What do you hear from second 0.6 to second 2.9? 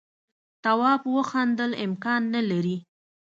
تواب وخندل امکان نه لري.